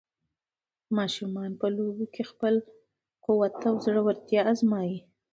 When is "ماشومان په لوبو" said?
0.97-2.05